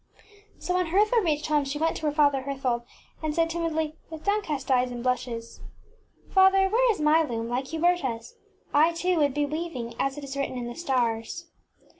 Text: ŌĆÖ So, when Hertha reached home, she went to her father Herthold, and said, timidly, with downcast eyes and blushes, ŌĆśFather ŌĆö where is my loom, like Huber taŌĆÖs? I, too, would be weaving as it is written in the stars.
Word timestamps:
ŌĆÖ 0.57 0.63
So, 0.63 0.73
when 0.73 0.87
Hertha 0.87 1.21
reached 1.21 1.45
home, 1.45 1.63
she 1.63 1.77
went 1.77 1.95
to 1.97 2.07
her 2.07 2.11
father 2.11 2.41
Herthold, 2.41 2.87
and 3.21 3.35
said, 3.35 3.51
timidly, 3.51 3.97
with 4.09 4.23
downcast 4.23 4.71
eyes 4.71 4.89
and 4.89 5.03
blushes, 5.03 5.61
ŌĆśFather 6.31 6.53
ŌĆö 6.53 6.71
where 6.71 6.91
is 6.91 6.99
my 7.01 7.21
loom, 7.21 7.47
like 7.47 7.67
Huber 7.67 7.95
taŌĆÖs? 7.95 8.31
I, 8.73 8.93
too, 8.93 9.17
would 9.19 9.35
be 9.35 9.45
weaving 9.45 9.93
as 9.99 10.17
it 10.17 10.23
is 10.23 10.35
written 10.35 10.57
in 10.57 10.65
the 10.65 10.73
stars. 10.73 11.51